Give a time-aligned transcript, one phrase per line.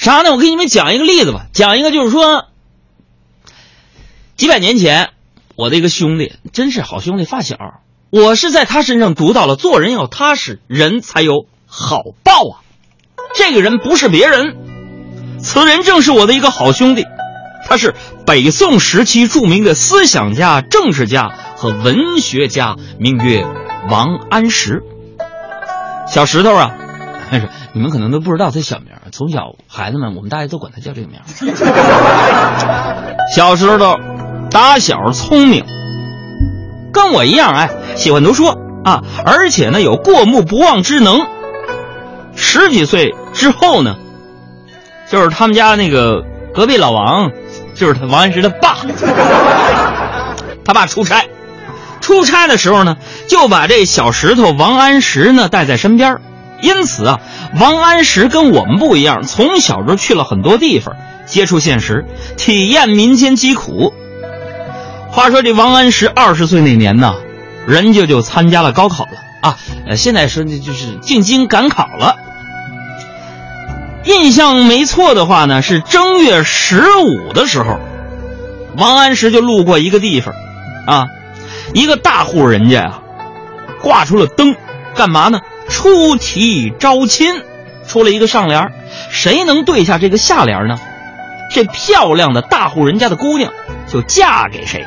[0.00, 0.32] 啥呢？
[0.32, 2.46] 我给你们讲一个例子吧，讲一个就是说，
[4.34, 5.10] 几百年前，
[5.56, 7.58] 我的一个兄弟，真是好兄弟发小，
[8.08, 12.64] 我是在他身上读到了做人要踏实，人才有好报啊。
[13.34, 14.56] 这个人不是别人，
[15.38, 17.04] 此人正是我的一个好兄弟，
[17.68, 17.94] 他是
[18.24, 23.46] 北宋时期著名的思想家、政治家和文学家，名曰
[23.90, 24.82] 王安石。
[26.08, 26.74] 小石头啊，
[27.30, 31.20] 但是你们可能都不知道他小名，从小孩子们我们大家都管他叫这个名。
[33.34, 33.96] 小石头
[34.50, 35.64] 打小聪明，
[36.92, 38.48] 跟我一样，哎，喜欢读书
[38.84, 41.20] 啊，而且呢有过目不忘之能。
[42.34, 43.96] 十几岁之后呢，
[45.08, 47.30] 就是他们家那个隔壁老王，
[47.74, 48.78] 就是他王安石的爸，
[50.64, 51.26] 他爸出差。
[52.00, 52.96] 出差的时候呢，
[53.28, 56.18] 就把这小石头王安石呢带在身边
[56.62, 57.20] 因此啊，
[57.60, 60.96] 王安石跟我们不一样，从小就去了很多地方，
[61.26, 62.04] 接触现实，
[62.36, 63.92] 体验民间疾苦。
[65.10, 67.14] 话说这王安石二十岁那年呢，
[67.66, 72.16] 人家就参加了高考了啊，呃，现在说的就是进京赶考了。
[74.04, 77.78] 印象没错的话呢，是正月十五的时候，
[78.76, 80.34] 王安石就路过一个地方，
[80.86, 81.06] 啊。
[81.72, 83.00] 一个大户人家呀，
[83.80, 84.56] 挂出了灯，
[84.96, 85.38] 干嘛呢？
[85.70, 87.42] 出题招亲，
[87.86, 88.72] 出了一个上联
[89.10, 90.78] 谁能对下这个下联呢？
[91.50, 93.52] 这漂亮的大户人家的姑娘
[93.88, 94.86] 就嫁给谁。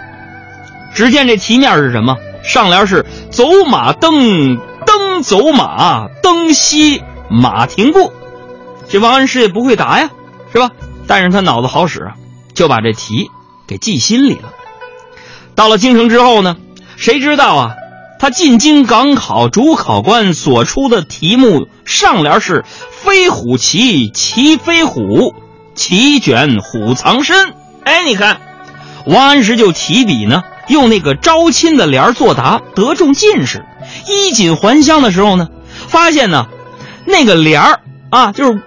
[0.93, 2.17] 只见这题面是什么？
[2.43, 8.13] 上联是“走马灯，灯走马，灯熄马停步”。
[8.89, 10.09] 这王安石也不会答呀，
[10.51, 10.69] 是吧？
[11.07, 12.11] 但是他脑子好使，
[12.53, 13.29] 就把这题
[13.65, 14.53] 给记心里了。
[15.55, 16.57] 到了京城之后呢？
[16.95, 17.75] 谁知道啊？
[18.23, 25.35] 他进京赶考，主考官所出的题目上联是“飞虎骑，骑飞虎，
[25.75, 27.53] 骑卷虎藏身”。
[27.83, 28.39] 哎，你看，
[29.05, 33.65] 王安石就提笔呢，用那个招亲的联作答，得中进士。
[34.07, 35.49] 衣锦还乡的时候呢，
[35.89, 36.47] 发现呢，
[37.03, 38.61] 那个联儿啊，就是，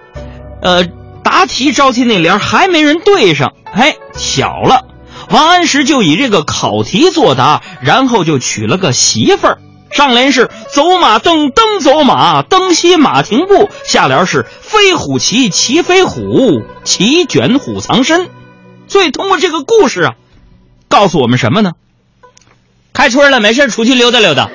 [0.61, 0.83] 呃，
[1.23, 3.53] 答题招亲那联还没人对上。
[3.73, 4.85] 哎，巧了。
[5.29, 9.59] 王安石就以这个考题作答，然后就娶了个媳妇儿。
[9.89, 18.29] 上联是“走马灯，灯走马，灯西马停步”，下联是“飞虎骑，骑飞虎，骑卷虎藏身”。
[18.87, 20.15] 所以通过这个故事啊，
[20.87, 21.71] 告诉我们什么呢？
[22.93, 24.49] 开春了，没事出去溜达溜达。